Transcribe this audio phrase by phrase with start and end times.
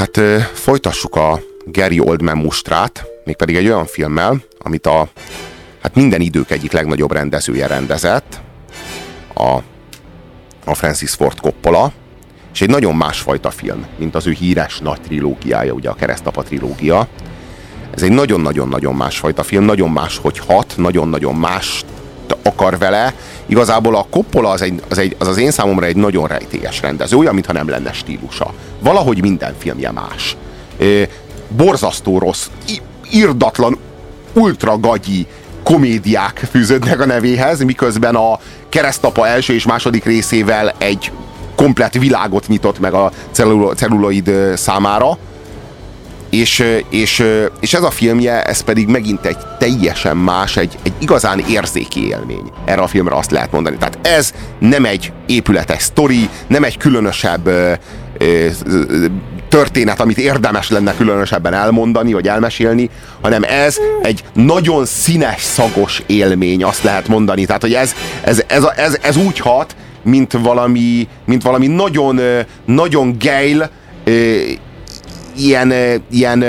[0.00, 0.20] Hát
[0.52, 5.08] folytassuk a Gary Oldman mustrát, mégpedig egy olyan filmmel, amit a
[5.82, 8.40] hát minden idők egyik legnagyobb rendezője rendezett,
[9.34, 9.56] a,
[10.64, 11.92] a Francis Ford Coppola,
[12.52, 17.08] és egy nagyon másfajta film, mint az ő híres nagy trilógiája, ugye a Keresztapa trilógia.
[17.94, 21.84] Ez egy nagyon-nagyon-nagyon másfajta film, nagyon más, hogy hat, nagyon-nagyon más
[22.42, 23.14] akar vele.
[23.46, 27.16] Igazából a Coppola az, egy, az, egy, az az én számomra egy nagyon rejtélyes rendező,
[27.16, 28.54] olyan, mintha nem lenne stílusa.
[28.80, 30.36] Valahogy minden filmje más.
[30.76, 31.08] É,
[31.48, 32.46] borzasztó rossz,
[33.10, 33.78] irdatlan,
[34.32, 35.26] ultra gagyi
[35.62, 41.12] komédiák fűződnek a nevéhez, miközben a keresztapa első és második részével egy
[41.54, 43.10] komplet világot nyitott meg a
[43.74, 45.18] celluloid számára,
[46.30, 47.24] és, és,
[47.60, 52.50] és ez a filmje, ez pedig megint egy teljesen más, egy, egy igazán érzéki élmény.
[52.64, 53.76] Erre a filmre azt lehet mondani.
[53.76, 57.72] Tehát ez nem egy épületes sztori, nem egy különösebb ö,
[58.18, 58.46] ö,
[59.48, 66.64] történet, amit érdemes lenne különösebben elmondani, vagy elmesélni, hanem ez egy nagyon színes, szagos élmény,
[66.64, 67.44] azt lehet mondani.
[67.44, 72.20] Tehát, hogy ez, ez, ez, ez, ez úgy hat, mint valami, mint valami nagyon,
[72.64, 73.70] nagyon geil,
[75.44, 75.72] ilyen,
[76.10, 76.44] ilyen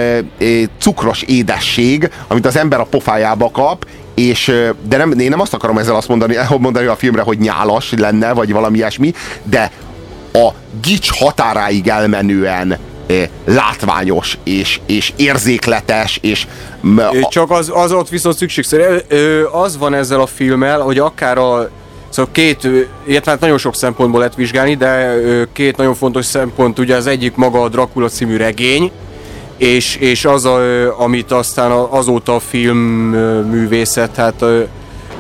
[0.80, 4.53] cukros édesség, amit az ember a pofájába kap, és,
[4.88, 8.33] de nem, én nem azt akarom ezzel azt mondani, mondani a filmre, hogy nyálas lenne,
[8.33, 9.72] vagy valami ilyesmi, de
[10.33, 10.50] a
[10.81, 12.78] gics határáig elmenően
[13.45, 16.48] látványos, és, és érzékletes, és...
[17.30, 18.83] Csak az, az ott viszont szükségszerű.
[19.52, 21.70] Az van ezzel a filmmel, hogy akár a
[22.12, 22.67] Szóval két,
[23.06, 25.17] illetve hát nagyon sok szempontból lehet vizsgálni, de
[25.54, 28.92] két nagyon fontos szempont, ugye az egyik maga a Dracula című regény,
[29.58, 30.59] és, és az, a,
[31.00, 34.44] amit aztán azóta a filmművészet hát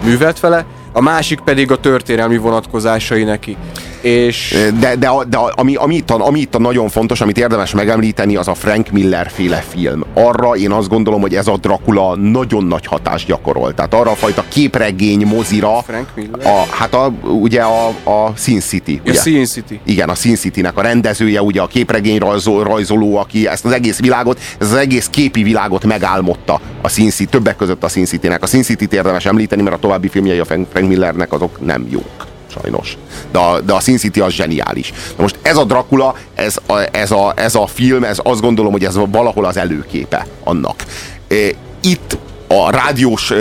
[0.03, 3.57] művelt vele, a másik pedig a történelmi vonatkozásai neki.
[4.01, 4.57] És...
[4.79, 8.35] De, de, de ami, ami, itt a, ami itt a nagyon fontos, amit érdemes megemlíteni,
[8.35, 10.03] az a Frank Miller féle film.
[10.13, 13.73] Arra én azt gondolom, hogy ez a Dracula nagyon nagy hatást gyakorol.
[13.73, 15.81] Tehát arra a fajta képregény mozira.
[15.81, 16.47] Frank Miller?
[16.47, 19.01] A, hát a, ugye a, a Sin City.
[19.05, 19.19] Ugye?
[19.19, 19.79] A Sin City.
[19.85, 23.99] Igen, a Sin City-nek a rendezője, ugye a képregény rajzol, rajzoló, aki ezt az egész
[23.99, 28.43] világot, ez az egész képi világot megálmodta a Sin City, többek között a Sin City-nek.
[28.43, 32.30] A Sin City-t érdemes említeni, mert a további filmjei a Frank Millernek azok nem jók
[32.59, 32.97] sajnos.
[33.31, 34.93] De a, de a Sin City az zseniális.
[35.15, 38.71] Na most ez a Dracula, ez a, ez, a, ez a film, ez azt gondolom,
[38.71, 40.85] hogy ez valahol az előképe annak.
[41.81, 42.17] Itt
[42.47, 43.33] a rádiós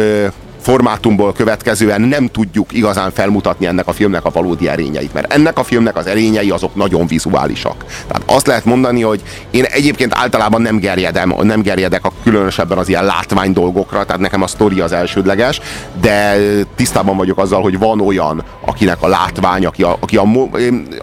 [0.61, 5.63] formátumból következően nem tudjuk igazán felmutatni ennek a filmnek a valódi erényeit, mert ennek a
[5.63, 7.85] filmnek az erényei azok nagyon vizuálisak.
[8.07, 12.89] Tehát azt lehet mondani, hogy én egyébként általában nem gerjedem, nem gerjedek a különösebben az
[12.89, 15.61] ilyen látvány dolgokra, tehát nekem a sztori az elsődleges,
[16.01, 16.37] de
[16.77, 20.23] tisztában vagyok azzal, hogy van olyan, akinek a látvány, aki a, aki a,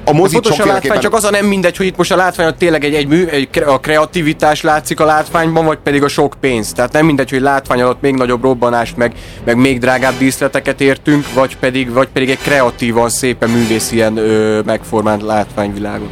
[0.06, 2.84] a mozit a látvány, csak az a nem mindegy, hogy itt most a látvány tényleg
[2.84, 6.72] egy, egy mű, egy, a kreativitás látszik a látványban, vagy pedig a sok pénz.
[6.72, 9.14] Tehát nem mindegy, hogy látvány alatt még nagyobb robbanást, meg,
[9.48, 15.22] meg még drágább díszleteket értünk, vagy pedig, vagy pedig egy kreatívan, szépen művészien ö, megformált
[15.22, 16.10] látványvilágot.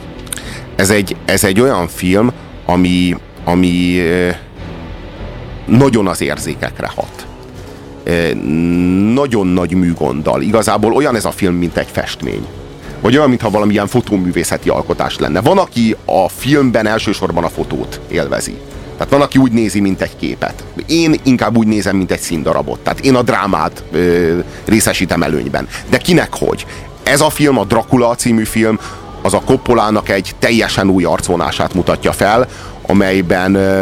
[0.75, 2.31] Ez egy, ez egy olyan film,
[2.66, 4.01] ami, ami
[5.66, 7.25] nagyon az érzékekre hat.
[9.13, 10.41] Nagyon nagy műgonddal.
[10.41, 12.45] Igazából olyan ez a film, mint egy festmény.
[13.01, 15.41] Vagy olyan, mintha valamilyen fotóművészeti alkotás lenne.
[15.41, 18.57] Van, aki a filmben elsősorban a fotót élvezi.
[18.97, 20.63] Tehát van, aki úgy nézi, mint egy képet.
[20.88, 22.79] Én inkább úgy nézem, mint egy színdarabot.
[22.79, 25.67] Tehát én a drámát ö, részesítem előnyben.
[25.89, 26.66] De kinek hogy?
[27.03, 28.79] Ez a film, a Dracula című film,
[29.22, 32.47] az a Koppolának egy teljesen új arcvonását mutatja fel,
[32.88, 33.81] amelyben ö,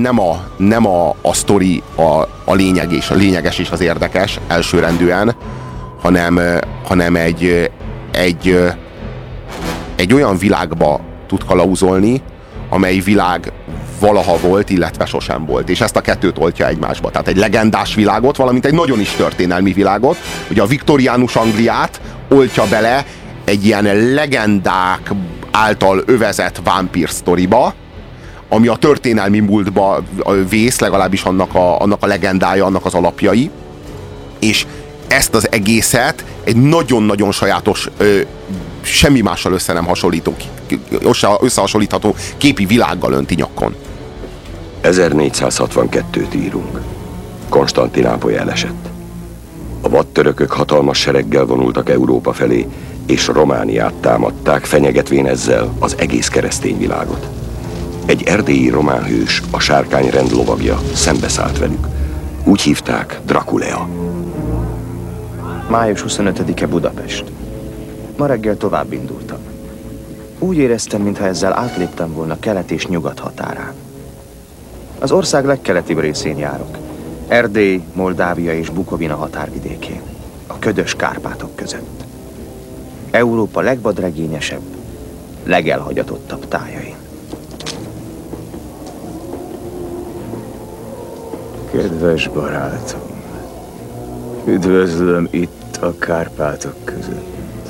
[0.00, 2.02] nem a, nem a, a sztori a,
[2.44, 5.34] a, lényeg és, a lényeges és az érdekes elsőrendűen,
[6.02, 6.40] hanem,
[6.84, 7.70] hanem egy,
[8.12, 8.58] egy,
[9.96, 12.22] egy olyan világba tud kalauzolni,
[12.70, 13.52] amely világ
[14.00, 15.68] valaha volt, illetve sosem volt.
[15.68, 17.10] És ezt a kettőt oltja egymásba.
[17.10, 20.16] Tehát egy legendás világot, valamint egy nagyon is történelmi világot.
[20.50, 23.04] Ugye a viktoriánus Angliát oltja bele
[23.44, 25.12] egy ilyen legendák
[25.50, 27.74] által övezett vámpír sztoriba,
[28.48, 30.02] ami a történelmi múltba
[30.48, 33.50] vész, legalábbis annak a, annak a legendája, annak az alapjai.
[34.38, 34.66] És
[35.06, 38.20] ezt az egészet egy nagyon-nagyon sajátos ö,
[38.82, 40.34] semmi mással össze nem hasonlító,
[41.40, 43.74] összehasonlítható képi világgal önti nyakon.
[44.82, 46.80] 1462-t írunk.
[47.48, 48.88] Konstantinápoly elesett.
[49.80, 52.66] A vadtörökök hatalmas sereggel vonultak Európa felé,
[53.06, 57.28] és Romániát támadták, fenyegetvén ezzel az egész keresztény világot.
[58.06, 61.86] Egy erdélyi román hős, a sárkány rend lovagja szembeszállt velük.
[62.44, 63.88] Úgy hívták Drakulea.
[65.68, 67.24] Május 25-e Budapest.
[68.16, 69.38] Ma reggel tovább indultam.
[70.38, 73.72] Úgy éreztem, mintha ezzel átléptem volna kelet és nyugat határán.
[75.00, 76.76] Az ország legkeletibb részén járok.
[77.28, 80.00] Erdély, Moldávia és Bukovina határvidékén.
[80.46, 82.04] A ködös Kárpátok között.
[83.10, 84.62] Európa legvadregényesebb,
[85.44, 86.94] legelhagyatottabb tájain.
[91.72, 93.00] Kedves barátom,
[94.44, 97.68] üdvözlöm itt a Kárpátok között.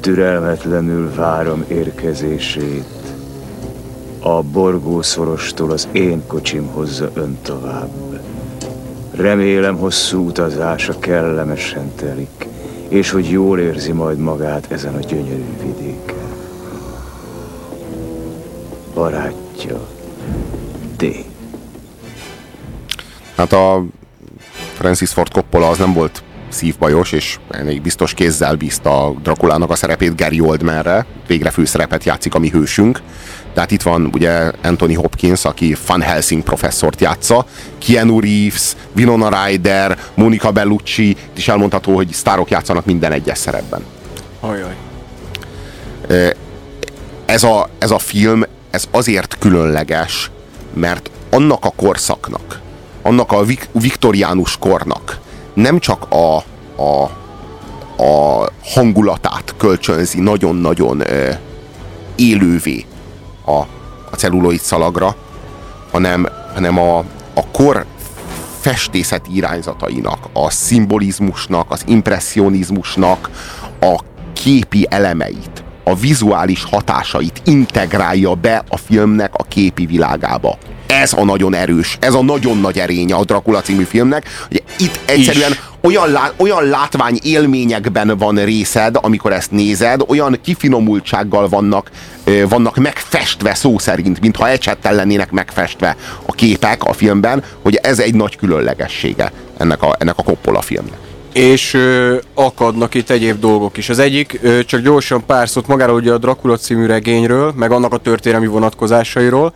[0.00, 2.99] Türelmetlenül várom érkezését.
[4.22, 8.20] A borgószorostól az én kocsim hozza ön tovább.
[9.10, 12.46] Remélem hosszú utazása kellemesen telik,
[12.88, 16.28] és hogy jól érzi majd magát ezen a gyönyörű vidéken.
[18.94, 19.88] Barátja,
[20.96, 21.04] D.
[23.36, 23.84] Hát a
[24.74, 29.74] Francis Ford Coppola az nem volt szívbajos, és elég biztos kézzel bízta a Drakulának a
[29.74, 33.00] szerepét Gary Oldmanre, végre főszerepet játszik a mi hősünk.
[33.54, 37.46] Tehát itt van ugye Anthony Hopkins, aki Van Helsing professzort játsza,
[37.78, 43.84] Keanu Reeves, Winona Ryder, Monica Bellucci, is elmondható, hogy sztárok játszanak minden egyes szerepben.
[44.40, 44.74] Ajaj.
[47.26, 50.30] Ez a, ez a film, ez azért különleges,
[50.74, 52.60] mert annak a korszaknak,
[53.02, 55.20] annak a viktoriánus kornak
[55.60, 56.36] nem csak a,
[56.82, 57.02] a,
[58.02, 61.02] a hangulatát kölcsönzi nagyon-nagyon
[62.16, 62.84] élővé
[63.44, 63.58] a,
[64.10, 65.16] a celluloid szalagra,
[65.92, 66.98] hanem, hanem a,
[67.34, 67.86] a kor
[68.60, 73.30] festészet irányzatainak, a szimbolizmusnak, az impressionizmusnak
[73.80, 74.00] a
[74.32, 80.58] képi elemeit, a vizuális hatásait integrálja be a filmnek a képi világába
[81.00, 85.00] ez a nagyon erős, ez a nagyon nagy erénye a Dracula című filmnek, hogy itt
[85.04, 85.52] egyszerűen
[85.82, 91.90] olyan, lá, olyan látvány élményekben van részed, amikor ezt nézed, olyan kifinomultsággal vannak,
[92.48, 98.14] vannak megfestve szó szerint, mintha ecsettel lennének megfestve a képek a filmben, hogy ez egy
[98.14, 100.98] nagy különlegessége ennek a, ennek a Coppola filmnek
[101.32, 103.88] és ö, akadnak itt egyéb dolgok is.
[103.88, 107.92] Az egyik, ö, csak gyorsan pár szót magáról ugye a Dracula című regényről, meg annak
[107.92, 109.52] a történelmi vonatkozásairól.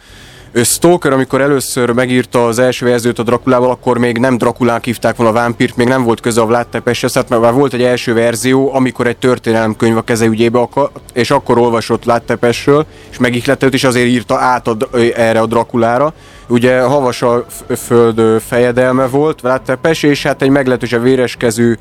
[0.63, 5.33] Stoker, amikor először megírta az első verziót a Drakulával, akkor még nem Drakulán hívták volna
[5.33, 8.75] a vámpírt, még nem volt köze a Vlad Tepeshez, tehát már volt egy első verzió,
[8.75, 13.85] amikor egy történelemkönyv a keze ügyébe akar, és akkor olvasott Vlad Tepesről, és megihletett, és
[13.85, 14.77] azért írta át a,
[15.17, 16.13] erre a Drakulára.
[16.49, 17.47] Ugye havas a
[17.77, 21.79] föld fejedelme volt, Vlad Tepes, és hát egy meglehetősen véreskező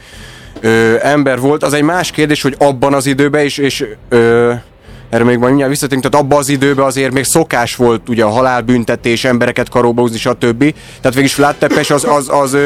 [0.61, 1.63] ö, ember volt.
[1.63, 4.53] Az egy más kérdés, hogy abban az időben is, és ö,
[5.13, 8.29] erre még majd mindjárt visszatérünk, tehát abban az időben azért még szokás volt ugye a
[8.29, 10.73] halálbüntetés, embereket karóba húzni, stb.
[11.01, 12.57] Tehát végig Vlad Tepes az, az, az, az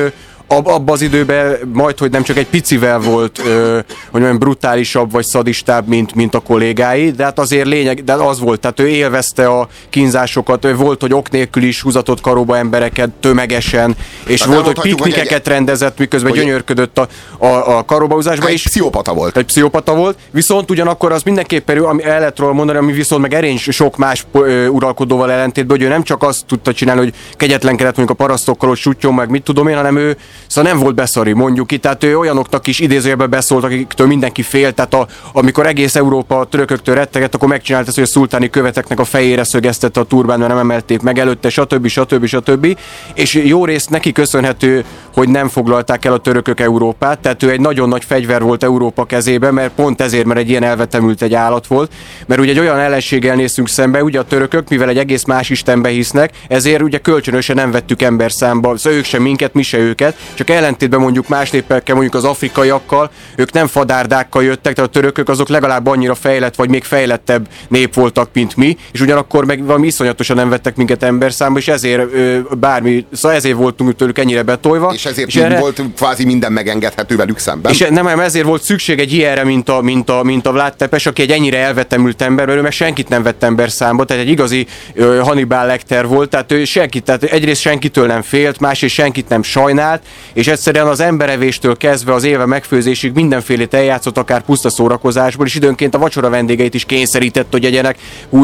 [0.47, 3.73] ab, abban az időben majd, hogy nem csak egy picivel volt, ö,
[4.11, 8.39] hogy mondjam, brutálisabb vagy szadistább, mint, mint a kollégái, de hát azért lényeg, de az
[8.39, 13.09] volt, tehát ő élvezte a kínzásokat, ő volt, hogy ok nélkül is húzatott karóba embereket
[13.09, 13.95] tömegesen,
[14.25, 15.53] és hát volt, hogy piknikeket egy...
[15.53, 16.39] rendezett, miközben hogy...
[16.39, 17.07] gyönyörködött a,
[17.37, 18.47] a, a karóbaúzásba.
[18.47, 19.37] Egy pszichopata volt.
[19.37, 23.33] Egy pszichopata volt, viszont ugyanakkor az mindenképpen, ami el lehet róla mondani, ami viszont meg
[23.33, 27.95] erény sok más ö, uralkodóval ellentétben, hogy ő nem csak azt tudta csinálni, hogy kegyetlenkedett
[27.97, 30.17] mondjuk a parasztokkal, hogy sütjon meg, mit tudom én, hanem ő
[30.47, 34.71] Szóval nem volt beszari, mondjuk itt, tehát ő olyanoknak is idézőjelben beszólt, akiktől mindenki fél,
[34.71, 38.99] tehát a, amikor egész Európa a törököktől retteget, akkor megcsinált ezt, hogy a szultáni követeknek
[38.99, 41.87] a fejére szögeztette a turbán, mert nem emelték meg előtte, stb.
[41.87, 42.25] stb.
[42.25, 42.77] stb.
[43.13, 47.59] És jó részt neki köszönhető, hogy nem foglalták el a törökök Európát, tehát ő egy
[47.59, 51.67] nagyon nagy fegyver volt Európa kezében, mert pont ezért, mert egy ilyen elvetemült egy állat
[51.67, 51.91] volt,
[52.25, 55.89] mert ugye egy olyan ellenséggel néztünk szembe, ugye a törökök, mivel egy egész más istenbe
[55.89, 60.15] hisznek, ezért ugye kölcsönösen nem vettük ember számba, szóval ők sem minket, mi se őket,
[60.37, 65.29] csak ellentétben mondjuk más népekkel, mondjuk az afrikaiakkal, ők nem fadárdákkal jöttek, tehát a törökök
[65.29, 69.87] azok legalább annyira fejlett, vagy még fejlettebb nép voltak, mint mi, és ugyanakkor meg valami
[69.87, 74.43] iszonyatosan nem vettek minket ember számba, és ezért ö, bármi, szóval ezért voltunk tőlük ennyire
[74.43, 74.91] betolva.
[74.93, 77.71] És ezért és erre, volt kvázi minden megengedhető velük szemben.
[77.71, 80.75] És nem, nem ezért volt szükség egy ilyenre, mint a, mint a, mint a Vlad
[80.75, 84.67] Tepes, aki egy ennyire elvetemült ember, mert senkit nem vett ember számba, tehát egy igazi
[84.93, 89.43] ö, Hannibal Lecter volt, tehát ő senkit, tehát egyrészt senkitől nem félt, másrészt senkit nem
[89.43, 90.01] sajnált,
[90.33, 95.95] és egyszerűen az emberevéstől kezdve az éve megfőzésig mindenfélét eljátszott, akár puszta szórakozásból, és időnként
[95.95, 97.97] a vacsora vendégeit is kényszerített, hogy egyenek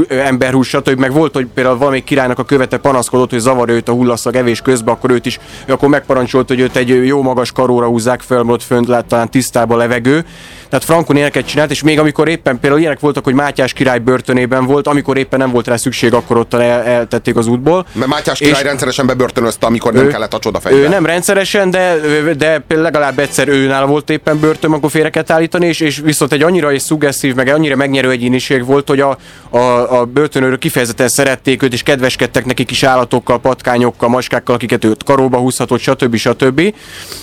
[0.10, 1.00] emberhús, stb.
[1.00, 4.62] Meg volt, hogy például valamelyik királynak a követe panaszkodott, hogy zavar őt a hullaszag evés
[4.62, 8.64] közben, akkor őt is, akkor megparancsolt, hogy őt egy jó magas karóra húzzák fel, ott
[8.64, 10.26] fönt lát talán tisztába levegő.
[10.70, 14.66] Tehát Frankon ilyeneket csinált, és még amikor éppen például ilyenek voltak, hogy Mátyás király börtönében
[14.66, 17.86] volt, amikor éppen nem volt rá szükség, akkor ott el, eltették az útból.
[17.92, 20.82] Mert Mátyás király és rendszeresen bebörtönözte, amikor nem kellett a csodafegyver.
[20.82, 25.68] Ő nem rendszeresen, de, de legalább egyszer őnál volt éppen börtön, akkor félre kell állítani,
[25.68, 29.18] és, és viszont egy annyira és szuggeszív, meg annyira megnyerő egyéniség volt, hogy a,
[29.50, 29.58] a,
[30.00, 35.38] a börtönőrök kifejezetten szerették őt, és kedveskedtek neki kis állatokkal, patkányokkal, maskákkal, akiket őt karóba
[35.38, 36.16] húzhatott, stb.
[36.16, 36.74] stb.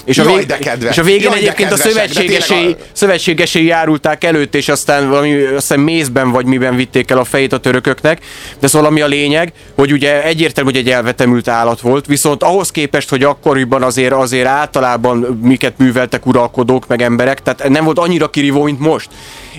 [0.05, 0.55] És a, vég,
[0.91, 5.81] és a végén Jaj, egyébként a szövetségesei, a- szövetségesei járulták előtt, és aztán valami, aztán
[5.81, 8.19] mézben vagy miben vitték el a fejét a törököknek.
[8.61, 12.71] De szóval ami a lényeg, hogy ugye egyértelmű, hogy egy elvetemült állat volt, viszont ahhoz
[12.71, 18.31] képest, hogy akkoriban azért, azért általában miket műveltek uralkodók, meg emberek, tehát nem volt annyira
[18.31, 19.11] kirívó, mint most.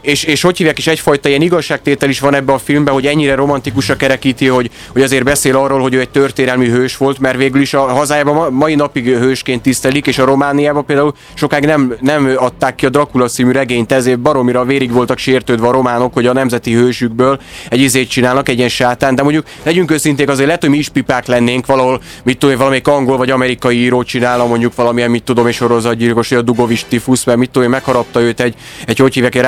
[0.02, 3.36] És, és hogy hívják is egyfajta ilyen igazságtétel is van ebben a filmben, hogy ennyire
[3.36, 7.62] romantikusra kerekíti, hogy, hogy azért beszél arról, hogy ő egy történelmi hős volt, mert végül
[7.62, 12.34] is a hazájában ma, mai napig hősként tisztelik, és a Romániában például sokáig nem, nem
[12.36, 16.34] adták ki a Dracula című regényt, ezért baromira vérig voltak sértődve a románok, hogy a
[16.34, 17.40] nemzeti hősükből
[17.70, 20.90] egy izét csinálnak, egy ilyen sátán, de mondjuk legyünk őszinték, azért lehet, hogy mi is
[20.90, 25.48] pipák lennénk valahol, mit tudom, valamelyik angol vagy amerikai író csinálna mondjuk valamilyen, mit tudom,
[25.48, 28.56] és sorozatgyilkos, a Dugovics tifusz, mert mit tudom, megharapta őt egy,
[28.86, 29.42] egy hogy hívják, egy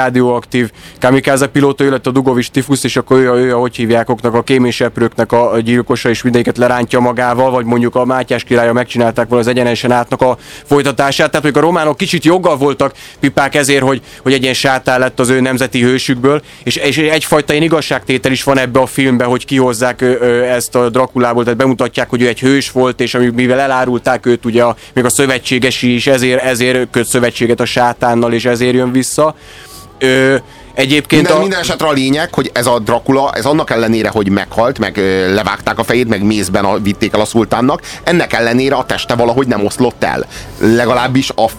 [0.44, 4.34] rádióaktív kamikaze pilóta, ő a Dugovics tifusz, és akkor ő, ő a, hogy hívják, oknak,
[4.34, 9.44] a kéményseprőknek a, gyilkosa, és mindegyiket lerántja magával, vagy mondjuk a Mátyás királya megcsinálták volna
[9.44, 11.30] az egyenesen átnak a folytatását.
[11.30, 15.20] Tehát mondjuk a románok kicsit joggal voltak pipák ezért, hogy, hogy egy ilyen sátán lett
[15.20, 19.46] az ő nemzeti hősükből, és, és egyfajta ilyen igazságtétel is van ebbe a filmbe, hogy
[19.46, 23.32] kihozzák ö, ö, ezt a Drakulából, tehát bemutatják, hogy ő egy hős volt, és amíg
[23.32, 28.34] mivel elárulták őt, ugye a, még a szövetségesi is ezért, ezért köt szövetséget a sátánnal,
[28.34, 29.36] és ezért jön vissza.
[30.04, 30.36] Ö,
[30.74, 31.40] egyébként Minden, a...
[31.40, 35.34] minden esetre a lényeg, hogy ez a Dracula, ez annak ellenére, hogy meghalt, meg ö,
[35.34, 39.48] levágták a fejét, meg mézben a, vitték el a szultánnak, ennek ellenére a teste valahogy
[39.48, 40.26] nem oszlott el.
[40.60, 41.50] Legalábbis a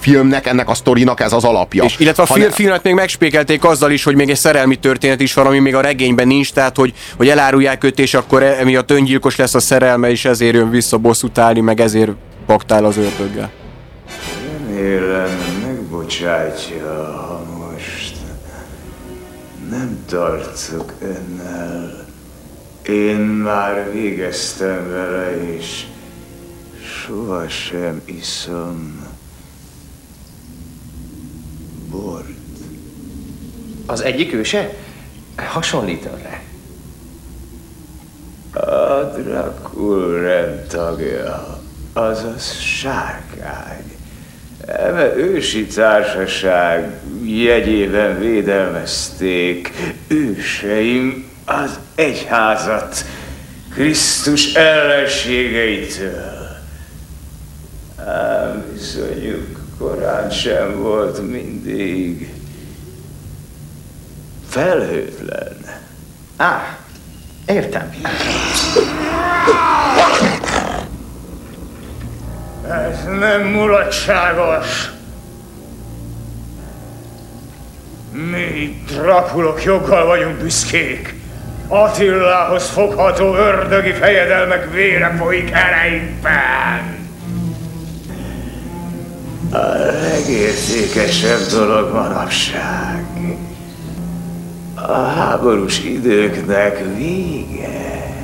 [0.00, 1.84] filmnek, ennek a sztorinak ez az alapja.
[1.84, 4.76] És illetve a Ha film, ne- filmet még megspékelték azzal is, hogy még egy szerelmi
[4.76, 8.42] történet is van, ami még a regényben nincs, tehát hogy, hogy elárulják őt, és akkor
[8.42, 12.10] e- emiatt öngyilkos lesz a szerelme, és ezért jön vissza bosszút állni, meg ezért
[12.46, 13.50] paktál az ördöggel.
[14.68, 15.54] Remélem
[15.90, 16.20] most
[19.74, 22.06] nem tartok önnel.
[22.86, 25.86] Én már végeztem vele, és
[26.82, 29.06] sohasem iszom
[31.90, 32.28] bort.
[33.86, 34.74] Az egyik őse?
[35.36, 36.42] Hasonlít önre.
[38.52, 41.60] A Dracul rendtagja,
[41.92, 43.93] azaz sárkány.
[44.66, 46.90] Eme ősi társaság
[47.24, 49.72] jegyében védelmezték
[50.06, 53.04] őseim az egyházat
[53.74, 56.46] Krisztus ellenségeitől.
[58.06, 62.32] Ám viszonyuk korán sem volt mindig
[64.48, 65.56] felhőtlen.
[66.36, 66.78] Á,
[67.46, 67.90] értem.
[72.74, 74.90] Ez nem mulatságos.
[78.12, 81.14] Mi drakulok joggal vagyunk büszkék.
[81.68, 87.08] Attilához fogható ördögi fejedelmek vére folyik ereinkben.
[89.50, 89.58] A
[90.02, 93.04] legértékesebb dolog manapság.
[94.74, 98.16] A háborús időknek vége.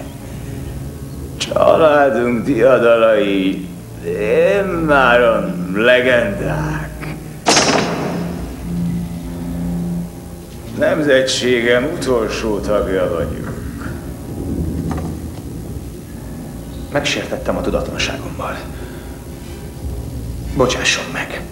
[1.36, 3.68] Családunk diadalai
[4.04, 7.14] immáron legendák.
[10.78, 13.50] Nemzetségem utolsó tagja vagyunk.
[16.92, 18.56] Megsértettem a tudatlanságommal.
[20.56, 21.42] Bocsásson meg.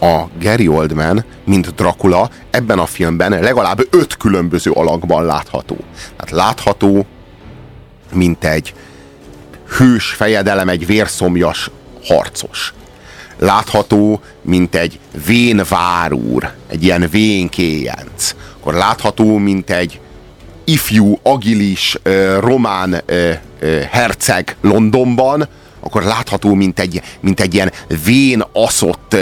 [0.00, 5.76] a Gary Oldman, mint Dracula ebben a filmben legalább öt különböző alakban látható.
[6.16, 7.06] Tehát látható,
[8.12, 8.74] mint egy
[9.78, 11.70] hős fejedelem, egy vérszomjas
[12.04, 12.74] harcos.
[13.38, 17.50] Látható, mint egy vén várúr, egy ilyen vén.
[18.60, 20.00] Akkor látható, mint egy
[20.64, 21.98] ifjú, agilis,
[22.40, 23.02] román
[23.90, 25.48] herceg Londonban,
[25.80, 27.72] akkor látható, mint egy, mint egy ilyen
[28.04, 29.16] vén aszott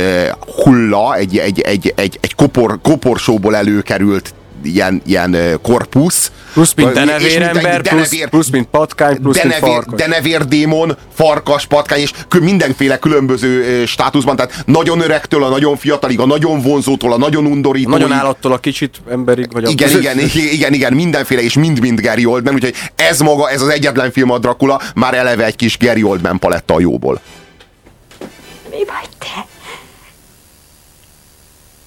[0.63, 4.35] hulla, egy, egy, egy, egy, egy kopor, koporsóból előkerült
[4.65, 6.33] ilyen, ilyen korpusz.
[6.53, 10.01] Plusz mint mint denevérember, plusz, denevér- plusz mint patkány, plusz mint denevér, farkas.
[10.01, 16.61] denevérdémon, farkas, patkány, és mindenféle különböző státuszban, tehát nagyon öregtől a nagyon fiatalig, a nagyon
[16.61, 17.91] vonzótól a nagyon undorító.
[17.91, 22.25] Nagyon állattól a kicsit emberig, vagy a Igen, igen, igen, igen, mindenféle, és mind-mind Gary
[22.27, 26.03] Oldman, úgyhogy ez maga, ez az egyetlen film a Dracula, már eleve egy kis Gary
[26.03, 27.21] Oldman paletta a jóból.
[28.71, 29.47] Mi vagy te?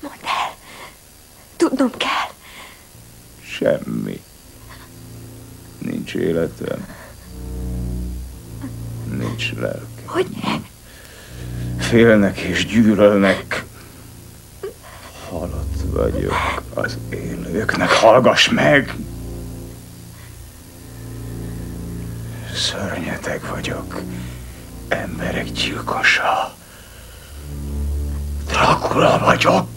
[0.02, 0.56] Mondd el.
[1.58, 2.36] Tudnom kell.
[3.58, 4.22] Semmi.
[5.78, 6.88] Nincs életem.
[9.18, 10.06] Nincs lelkem.
[10.06, 10.28] Hogy
[11.78, 13.66] Félnek és gyűlölnek.
[15.30, 17.90] Halott vagyok az élőknek.
[17.90, 18.96] Hallgass meg!
[22.54, 24.02] Szörnyeteg vagyok.
[24.88, 26.56] Emberek gyilkosa.
[28.48, 29.77] Dracula vagyok.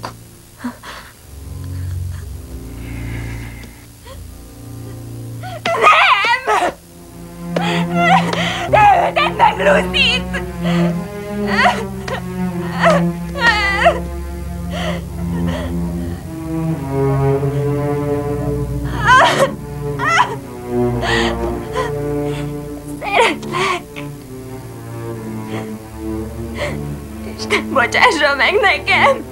[27.37, 29.25] Isten bocsássa meg nekem!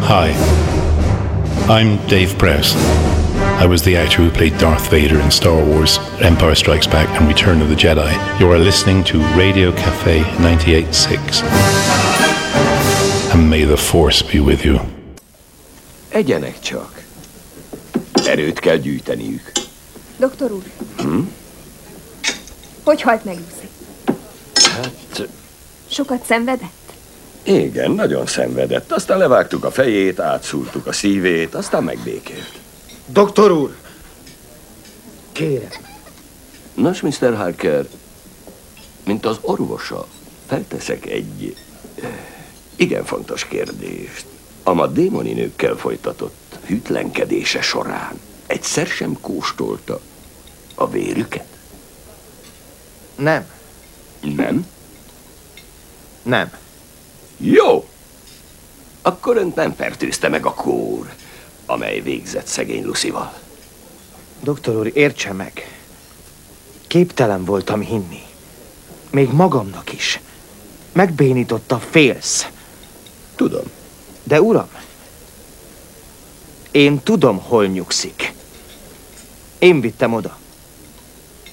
[0.00, 0.34] Hi,
[1.68, 2.74] I'm Dave Press.
[3.60, 7.28] I was the actor who played Darth Vader in Star Wars, Empire Strikes Back, and
[7.28, 8.12] Return of the Jedi.
[8.38, 11.42] You are listening to Radio Cafe 98.6.
[13.34, 14.80] And may the Force be with you.
[16.10, 17.01] Egyenek csak.
[18.26, 19.52] Erőt kell gyűjteniük.
[20.18, 20.62] Doktor úr!
[22.82, 23.68] Hogy halt meg Lucy?
[24.70, 25.28] Hát,
[25.86, 26.70] Sokat szenvedett?
[27.42, 28.92] igen, nagyon szenvedett.
[28.92, 32.52] Aztán levágtuk a fejét, átszúrtuk a szívét, aztán megbékélt.
[33.06, 33.76] Doktor úr!
[35.32, 35.68] Kérem,
[36.74, 37.34] Nos, Mr.
[37.36, 37.86] Harker,
[39.04, 40.06] mint az orvosa,
[40.46, 41.56] felteszek egy
[42.76, 44.24] igen fontos kérdést.
[44.62, 46.34] A ma démoni nőkkel folytatott
[46.66, 50.00] hűtlenkedése során egyszer sem kóstolta
[50.74, 51.46] a vérüket?
[53.14, 53.46] nem,
[54.20, 54.66] Nem?
[56.22, 56.52] nem.
[57.36, 57.88] Jó!
[59.02, 61.12] Akkor önt nem fertőzte meg a kór,
[61.66, 63.32] amely végzett szegény Lucival.
[64.40, 65.80] Doktor úr, értse meg.
[66.86, 68.22] Képtelen voltam hinni.
[69.10, 70.20] Még magamnak is.
[70.92, 72.46] Megbénította félsz.
[73.36, 73.64] Tudom.
[74.22, 74.68] De uram,
[76.72, 78.32] én tudom, hol nyugszik.
[79.58, 80.36] Én vittem oda.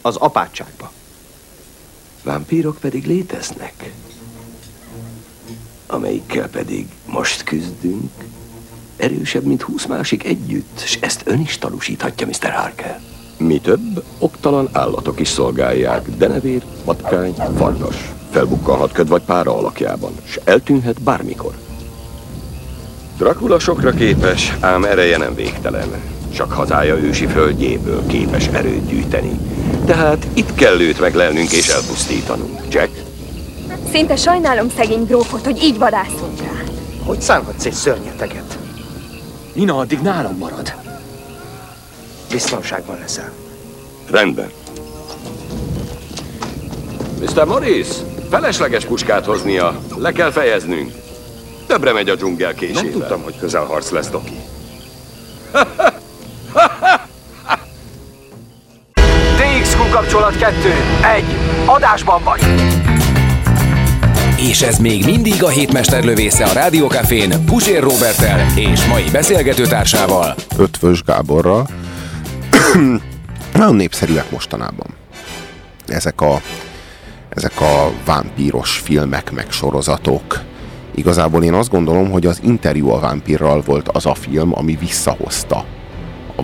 [0.01, 0.91] Az apátságba.
[2.23, 3.93] Vámpírok pedig léteznek,
[5.87, 8.11] amelyikkel pedig most küzdünk,
[8.97, 12.51] erősebb, mint húsz másik együtt, és ezt ön is tanúsíthatja, Mr.
[12.51, 13.01] Harker.
[13.37, 17.95] Mi több, oktalan állatok is szolgálják, denevér, patkány, farkas.
[18.31, 21.68] Felbukkanhat köd vagy pára alakjában, és eltűnhet bármikor.
[23.19, 25.89] Dracula sokra képes, ám ereje nem végtelen.
[26.33, 29.39] Csak hazája ősi földjéből képes erőt gyűjteni.
[29.85, 32.59] Tehát itt kell őt meglelnünk és elpusztítanunk.
[32.69, 32.89] Jack,
[33.91, 36.63] Szinte sajnálom szegény grófot, hogy így vadászunk rá.
[37.05, 38.57] Hogy szánhatsz egy szörnyeteget?
[39.53, 40.73] Nina addig nálam marad.
[42.31, 43.31] Biztonságban leszel.
[44.11, 44.51] rendben.
[47.19, 47.45] Mr.
[47.45, 47.87] Morris,
[48.29, 49.79] felesleges puskát hoznia.
[49.97, 50.91] Le kell fejeznünk.
[51.69, 52.81] Többre megy a dzsungel késével.
[52.83, 54.33] Nem tudtam, hogy közelharc lesz, Doki.
[59.37, 60.55] DXQ kapcsolat 2.
[61.15, 61.23] 1.
[61.65, 62.41] Adásban vagy.
[64.37, 70.35] És ez még mindig a hétmester lövésze a Rádiókafén Pusér Robertel és mai beszélgetőtársával.
[70.57, 71.67] Ötvös Gáborral.
[73.53, 74.87] Nagyon népszerűek mostanában.
[75.87, 76.41] Ezek a,
[77.29, 80.47] ezek a vámpíros filmek, meg sorozatok.
[80.99, 85.65] Igazából én azt gondolom, hogy az interjú a vámpírral volt az a film, ami visszahozta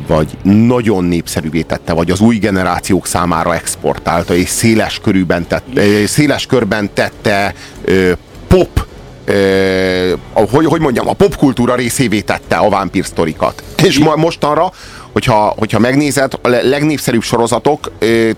[0.08, 6.46] vagy nagyon népszerűvé tette, vagy az új generációk számára exportálta, és széles, körűben tette, széles
[6.46, 8.12] körben tette ö,
[8.48, 8.86] pop
[9.26, 13.06] ö, hogy, hogy mondjam, a popkultúra részévé tette a vámpír.
[13.84, 14.72] És ma, mostanra,
[15.12, 18.30] hogyha, hogyha megnézed, a le- legnépszerűbb sorozatok ö,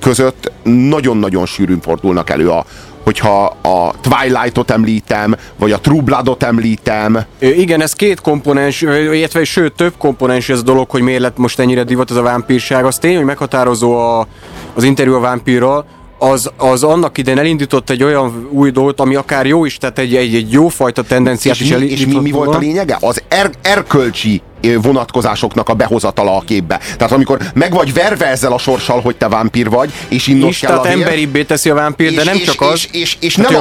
[0.00, 2.66] között nagyon-nagyon sűrűn fordulnak elő a,
[3.04, 9.44] hogyha a Twilight-ot említem, vagy a True Blood-ot említem, Ö, Igen, ez két komponens, illetve
[9.44, 12.84] sőt több komponens ez a dolog, hogy miért lett most ennyire divat ez a vámpírság.
[12.84, 14.26] Az tény, hogy meghatározó a,
[14.74, 15.84] az interjú a vámpírral,
[16.18, 20.14] az, az annak idején elindított egy olyan új dolgot, ami akár jó is, tehát egy,
[20.14, 22.98] egy, egy jófajta tendenciát és, is mi, és mi, mi volt a lényege?
[23.00, 24.42] Az er, erkölcsi
[24.82, 26.80] vonatkozásoknak a behozatala a képbe.
[26.96, 30.58] Tehát amikor meg vagy verve ezzel a sorssal, hogy te vámpír vagy, és innod is,
[30.58, 32.72] kell tehát emberibbé teszi a vámpír, de nem csak az.
[32.72, 33.60] És, és, és Tehát, nem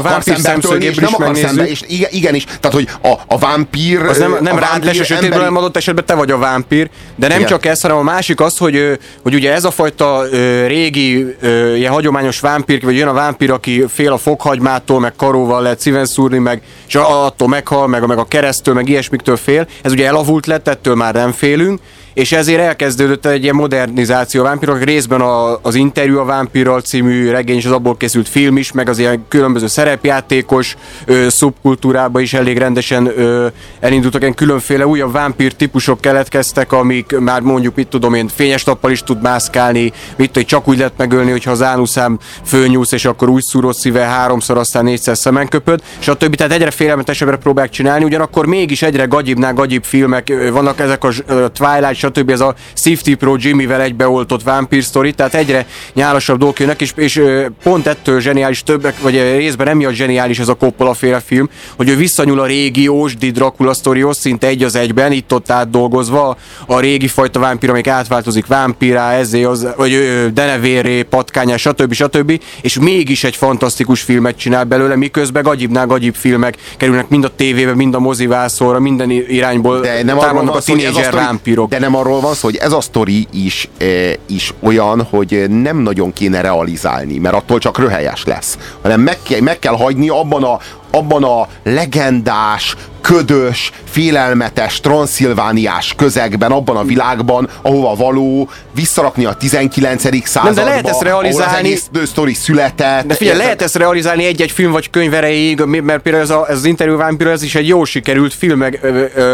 [0.55, 1.91] a törni, és nem is akar szembe, és megnézzük.
[1.91, 3.99] igen, igenis, tehát hogy a, a vámpír...
[3.99, 6.37] Az nem, nem rád vámpír les a sötétből, emberi- hanem adott esetben te vagy a
[6.37, 6.89] vámpír.
[7.15, 7.49] De nem Igen.
[7.49, 10.23] csak ez, hanem a másik az, hogy, hogy ugye ez a fajta
[10.67, 11.35] régi,
[11.75, 16.05] ilyen hagyományos vámpír, vagy jön a vámpír, aki fél a fokhagymától, meg karóval lehet szíven
[16.05, 19.67] szúrni, meg, és attól meghal, meg, meg a keresztől, meg ilyesmiktől fél.
[19.81, 21.79] Ez ugye elavult lett, ettől ettől már nem félünk,
[22.13, 27.29] és ezért elkezdődött egy ilyen modernizáció a vámpírok, részben a, az interjú a vámpírral című
[27.29, 32.33] regény, és az abból készült film is, meg az ilyen különböző szerepjátékos ö, szubkultúrába is
[32.33, 33.47] elég rendesen ö,
[33.79, 38.91] elindultak, ilyen különféle újabb vámpír típusok keletkeztek, amik már mondjuk, mit tudom én, fényes nappal
[38.91, 43.29] is tud mászkálni, mit hogy csak úgy lehet megölni, hogyha az ánuszám fölnyúlsz, és akkor
[43.29, 47.73] úgy szúrod szíve háromszor, aztán négyszer szemen köpöd, és a többi, tehát egyre félelmetesebbre próbálják
[47.73, 51.11] csinálni, ugyanakkor mégis egyre gagyibbnál gagyibb filmek, vannak ezek a
[51.53, 52.29] Twilight, stb.
[52.29, 57.21] ez a Safety Pro Jimmyvel egybeoltott Vampire Story, tehát egyre nyálasabb dolgok jönnek, és, és
[57.63, 61.95] pont ettől zseniális többek, vagy részben emiatt zseniális ez a Coppola féle film, hogy ő
[61.95, 67.07] visszanyúl a régi Ósdi Dracula sztorihoz, szinte egy az egyben, itt ott átdolgozva a régi
[67.07, 69.93] fajta vámpír, amik átváltozik vámpírá, ezé, az, vagy
[70.33, 71.93] denevéré, patkányá, stb.
[71.93, 72.41] stb.
[72.61, 77.73] És mégis egy fantasztikus filmet csinál belőle, miközben gagyibnál gagyibb filmek kerülnek mind a tévébe,
[77.75, 81.69] mind a mozivászóra, minden irányból de nem támadnak a tínézser vámpírok.
[81.69, 83.85] De nem arról van szó, hogy ez a sztori is, e,
[84.27, 89.59] is olyan, hogy nem nagyon kéne realizálni, mert attól csak röhelyes lesz, hanem meg meg
[89.59, 90.59] kell hagyni abban a,
[90.91, 100.01] abban a legendás, ködös, félelmetes, transzilvániás közegben, abban a világban, ahova való, visszarakni a 19.
[100.27, 101.43] századba, Nem, de lehet ezt realizálni.
[101.43, 103.05] ahol az egész sztori született.
[103.05, 106.57] De figyelj, lehet ezt realizálni egy-egy film vagy könyv erejéig, mert például ez, a, ez
[106.57, 108.79] az interjú vámpír, ez is egy jó sikerült film, meg,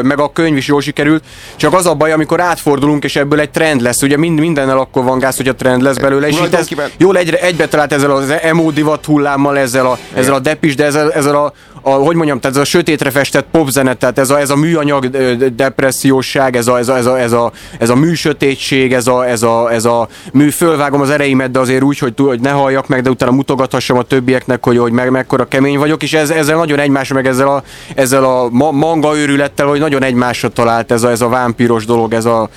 [0.04, 1.24] meg a könyv is jó sikerült,
[1.56, 4.02] csak az a baj, amikor átfordulunk, és ebből egy trend lesz.
[4.02, 7.18] Ugye mind, mindennel akkor van gáz, hogy a trend lesz belőle, és itt ez jól
[7.18, 11.12] egyre, egybe talált ezzel az emo divat hullámmal, ezzel a, ezzel a depis, de ezzel,
[11.12, 14.50] ezzel a, a, hogy mondjam, tehát ez a sötétre festett popzene, tehát ez a, ez
[14.50, 15.08] a műanyag
[15.56, 19.42] depresszióság, ez a, ez a, ez a, ez a, ez a műsötétség, ez a, ez
[19.44, 23.02] a, ez a mű, fölvágom az ereimet, de azért úgy, hogy, hogy ne halljak meg,
[23.02, 26.80] de utána mutogathassam a többieknek, hogy, hogy meg, mekkora kemény vagyok, és ez, ezzel nagyon
[26.80, 27.64] egymásra, meg ezzel a,
[27.96, 32.26] ezzel a manga őrülettel, hogy nagyon egymásra talált ez a, ez a vámpíros dolog, ez
[32.26, 32.50] a,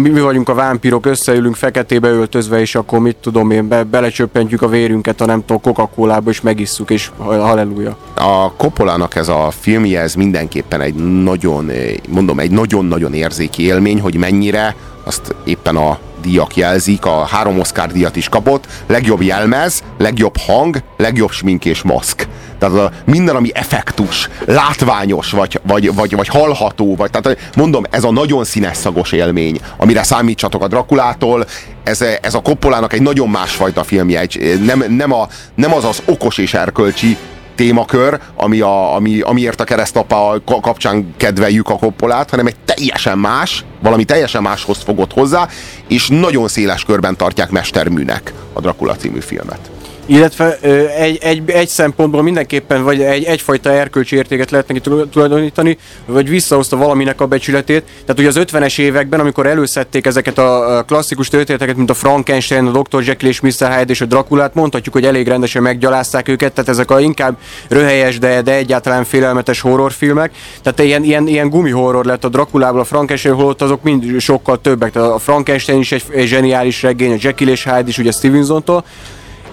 [0.00, 4.62] mi, mi, vagyunk a vámpírok, összeülünk feketébe öltözve, és akkor mit tudom én, be, belecsöppentjük
[4.62, 7.96] a vérünket a nem tudom, Coca-Colába, és megisszuk, és halleluja.
[8.14, 11.70] A Coppolának ez a filmje, ez mindenképpen egy nagyon,
[12.08, 17.92] mondom, egy nagyon-nagyon érzéki élmény, hogy mennyire azt éppen a díjak jelzik, a három Oscar
[17.92, 22.28] díjat is kapott, legjobb jelmez, legjobb hang, legjobb smink és maszk.
[22.58, 28.04] Tehát a, minden, ami effektus, látványos, vagy, vagy, vagy, vagy hallható, vagy, tehát mondom, ez
[28.04, 31.46] a nagyon színes szagos élmény, amire számítsatok a Drakulától,
[31.82, 36.02] ez, ez a Koppolának egy nagyon másfajta filmje, egy, nem, nem, a, nem az az
[36.04, 37.16] okos és erkölcsi
[37.62, 43.64] témakör, ami a, ami, amiért a keresztapa kapcsán kedveljük a koppolát, hanem egy teljesen más,
[43.82, 45.48] valami teljesen máshoz fogott hozzá,
[45.88, 49.71] és nagyon széles körben tartják mesterműnek a Dracula című filmet.
[50.06, 50.58] Illetve
[50.96, 56.76] egy, egy, egy szempontból mindenképpen vagy egy, egyfajta erkölcsi értéket lehet neki tulajdonítani, vagy visszahozta
[56.76, 57.82] valaminek a becsületét.
[57.82, 62.82] Tehát ugye az 50-es években, amikor előszedték ezeket a klasszikus történeteket, mint a Frankenstein, a
[62.82, 63.02] Dr.
[63.02, 63.76] Jekyll és Mr.
[63.76, 67.36] Hyde és a Drakulát, mondhatjuk, hogy elég rendesen meggyalázták őket, tehát ezek a inkább
[67.68, 70.32] röhelyes, de, de egyáltalán félelmetes horrorfilmek.
[70.62, 74.60] Tehát ilyen, ilyen, ilyen gumi horror lett a Drakulából, a Frankenstein holott azok mind sokkal
[74.60, 74.92] többek.
[74.92, 78.84] Tehát a Frankenstein is egy, egy zseniális regény, a Jekyll és Hyde is ugye Stevenson-tól,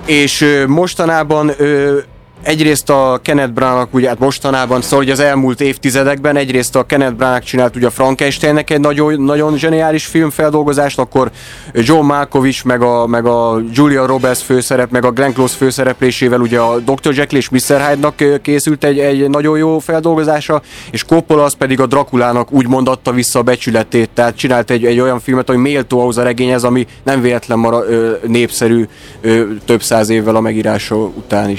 [0.10, 1.52] és mostanában
[2.42, 7.14] egyrészt a Kenneth Branagh, ugye hát mostanában, szóval hogy az elmúlt évtizedekben egyrészt a Kenneth
[7.14, 11.32] Branagh csinált ugye a Frankensteinnek egy nagyon, nagyon zseniális filmfeldolgozást, akkor
[11.74, 16.60] John Malkovich, meg a, meg a Julia Roberts főszerep, meg a Glenn Close főszereplésével ugye
[16.60, 17.14] a Dr.
[17.14, 17.88] Jekyll és Mr.
[17.88, 23.12] Hyde-nak készült egy, egy nagyon jó feldolgozása, és Coppola az pedig a Drakulának úgy mondatta
[23.12, 26.88] vissza a becsületét, tehát csinált egy, egy olyan filmet, ami méltó ahhoz a regényhez, ami
[27.04, 27.84] nem véletlen mara,
[28.28, 28.88] népszerű
[29.22, 31.48] ö, több száz évvel a megírása után is.